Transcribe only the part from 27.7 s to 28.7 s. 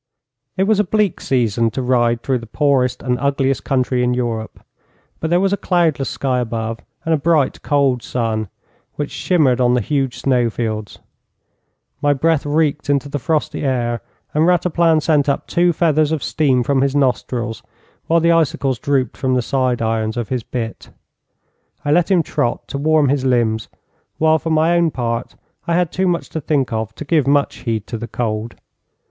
to the cold.